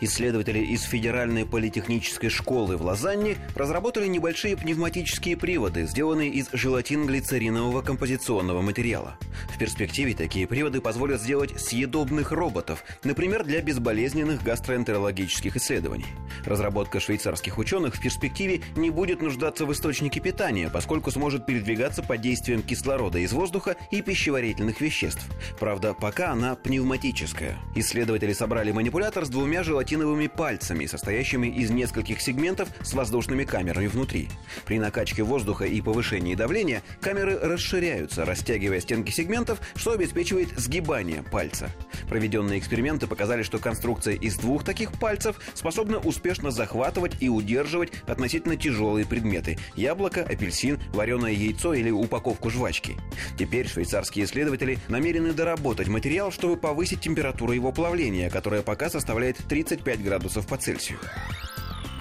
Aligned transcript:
Исследователи 0.00 0.60
из 0.60 0.82
Федеральной 0.82 1.46
политехнической 1.46 2.30
школы 2.30 2.76
в 2.76 2.82
Лозанне 2.82 3.36
разработали 3.54 4.06
небольшие 4.06 4.56
пневматические 4.56 5.36
приводы, 5.36 5.86
сделанные 5.86 6.30
из 6.30 6.48
желатин-глицеринового 6.52 7.82
композиционного 7.82 8.62
материала. 8.62 9.16
В 9.54 9.58
перспективе 9.58 10.14
такие 10.14 10.46
приводы 10.46 10.80
позволят 10.80 11.20
сделать 11.20 11.60
съедобных 11.60 12.32
роботов, 12.32 12.84
например, 13.04 13.44
для 13.44 13.60
безболезненных 13.62 14.42
гастроэнтерологических 14.42 15.56
исследований. 15.56 16.06
Разработка 16.44 17.00
швейцарских 17.00 17.58
ученых 17.58 17.96
в 17.96 18.00
перспективе 18.00 18.62
не 18.76 18.90
будет 18.90 19.22
нуждаться 19.22 19.66
в 19.66 19.72
источнике 19.72 20.20
питания, 20.20 20.70
поскольку 20.72 21.10
сможет 21.10 21.46
передвигаться 21.46 22.02
под 22.02 22.20
действием 22.20 22.62
кислорода 22.62 23.18
из 23.18 23.32
воздуха 23.32 23.76
и 23.90 24.02
пищеварительных 24.02 24.80
веществ. 24.80 25.22
Правда, 25.58 25.94
пока 25.94 26.32
она 26.32 26.54
пневматическая. 26.54 27.58
Исследователи 27.74 28.32
собрали 28.32 28.72
манипулятор 28.72 29.24
с 29.24 29.28
двумя 29.28 29.62
желатиновыми 29.72 30.26
пальцами, 30.26 30.84
состоящими 30.84 31.46
из 31.46 31.70
нескольких 31.70 32.20
сегментов 32.20 32.68
с 32.82 32.92
воздушными 32.92 33.44
камерами 33.44 33.86
внутри. 33.86 34.28
При 34.66 34.78
накачке 34.78 35.22
воздуха 35.22 35.64
и 35.64 35.80
повышении 35.80 36.34
давления 36.34 36.82
камеры 37.00 37.38
расширяются, 37.38 38.26
растягивая 38.26 38.80
стенки 38.80 39.10
сегментов, 39.10 39.60
что 39.74 39.92
обеспечивает 39.92 40.50
сгибание 40.58 41.22
пальца. 41.22 41.70
Проведенные 42.12 42.58
эксперименты 42.58 43.06
показали, 43.06 43.42
что 43.42 43.58
конструкция 43.58 44.14
из 44.14 44.36
двух 44.36 44.64
таких 44.64 44.92
пальцев 44.92 45.40
способна 45.54 45.96
успешно 45.96 46.50
захватывать 46.50 47.14
и 47.20 47.30
удерживать 47.30 47.90
относительно 48.06 48.54
тяжелые 48.54 49.06
предметы– 49.06 49.58
яблоко, 49.76 50.20
апельсин, 50.20 50.78
вареное 50.92 51.32
яйцо 51.32 51.72
или 51.72 51.88
упаковку 51.88 52.50
жвачки. 52.50 52.98
Теперь 53.38 53.66
швейцарские 53.66 54.26
исследователи 54.26 54.78
намерены 54.88 55.32
доработать 55.32 55.88
материал, 55.88 56.30
чтобы 56.30 56.58
повысить 56.58 57.00
температуру 57.00 57.52
его 57.52 57.72
плавления, 57.72 58.28
которая 58.28 58.60
пока 58.60 58.90
составляет 58.90 59.38
3 59.48 59.62
35 59.62 60.02
градусов 60.02 60.46
по 60.46 60.56
Цельсию. 60.56 60.98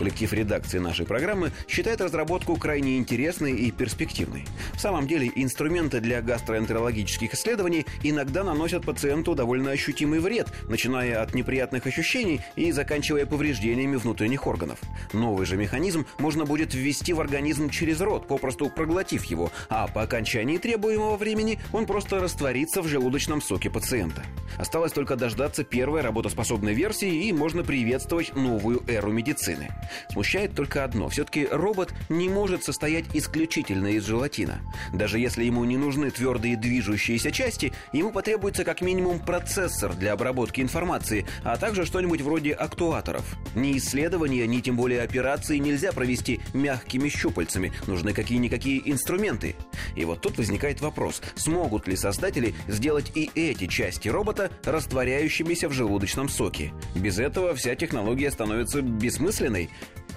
Коллектив 0.00 0.32
редакции 0.32 0.78
нашей 0.78 1.04
программы 1.04 1.52
считает 1.68 2.00
разработку 2.00 2.56
крайне 2.56 2.96
интересной 2.96 3.52
и 3.52 3.70
перспективной. 3.70 4.46
В 4.72 4.80
самом 4.80 5.06
деле, 5.06 5.30
инструменты 5.34 6.00
для 6.00 6.22
гастроэнтерологических 6.22 7.34
исследований 7.34 7.84
иногда 8.02 8.42
наносят 8.42 8.86
пациенту 8.86 9.34
довольно 9.34 9.72
ощутимый 9.72 10.20
вред, 10.20 10.48
начиная 10.70 11.20
от 11.20 11.34
неприятных 11.34 11.86
ощущений 11.86 12.40
и 12.56 12.72
заканчивая 12.72 13.26
повреждениями 13.26 13.96
внутренних 13.96 14.46
органов. 14.46 14.78
Новый 15.12 15.44
же 15.44 15.58
механизм 15.58 16.06
можно 16.18 16.46
будет 16.46 16.72
ввести 16.72 17.12
в 17.12 17.20
организм 17.20 17.68
через 17.68 18.00
рот, 18.00 18.26
попросту 18.26 18.70
проглотив 18.70 19.24
его, 19.26 19.52
а 19.68 19.86
по 19.86 20.00
окончании 20.00 20.56
требуемого 20.56 21.18
времени 21.18 21.58
он 21.74 21.84
просто 21.84 22.20
растворится 22.20 22.80
в 22.80 22.88
желудочном 22.88 23.42
соке 23.42 23.68
пациента. 23.68 24.22
Осталось 24.56 24.92
только 24.92 25.16
дождаться 25.16 25.62
первой 25.62 26.00
работоспособной 26.00 26.72
версии, 26.72 27.26
и 27.26 27.32
можно 27.34 27.62
приветствовать 27.62 28.34
новую 28.34 28.82
эру 28.88 29.12
медицины. 29.12 29.68
Смущает 30.10 30.54
только 30.54 30.84
одно. 30.84 31.08
Все-таки 31.08 31.46
робот 31.50 31.92
не 32.08 32.28
может 32.28 32.64
состоять 32.64 33.04
исключительно 33.14 33.88
из 33.88 34.04
желатина. 34.04 34.60
Даже 34.92 35.18
если 35.18 35.44
ему 35.44 35.64
не 35.64 35.76
нужны 35.76 36.10
твердые 36.10 36.56
движущиеся 36.56 37.30
части, 37.30 37.72
ему 37.92 38.12
потребуется 38.12 38.64
как 38.64 38.80
минимум 38.80 39.20
процессор 39.20 39.94
для 39.94 40.12
обработки 40.12 40.60
информации, 40.60 41.26
а 41.44 41.56
также 41.56 41.84
что-нибудь 41.84 42.20
вроде 42.20 42.52
актуаторов. 42.52 43.24
Ни 43.54 43.76
исследования, 43.78 44.46
ни 44.46 44.60
тем 44.60 44.76
более 44.76 45.02
операции 45.02 45.58
нельзя 45.58 45.92
провести 45.92 46.40
мягкими 46.54 47.08
щупальцами. 47.08 47.72
Нужны 47.86 48.12
какие-никакие 48.12 48.90
инструменты. 48.90 49.56
И 49.96 50.04
вот 50.04 50.20
тут 50.20 50.38
возникает 50.38 50.80
вопрос, 50.80 51.20
смогут 51.34 51.88
ли 51.88 51.96
создатели 51.96 52.54
сделать 52.68 53.12
и 53.14 53.30
эти 53.34 53.66
части 53.66 54.08
робота 54.08 54.50
растворяющимися 54.64 55.68
в 55.68 55.72
желудочном 55.72 56.28
соке. 56.28 56.72
Без 56.94 57.18
этого 57.18 57.54
вся 57.54 57.74
технология 57.74 58.30
становится 58.30 58.82
бессмысленной. 58.82 59.70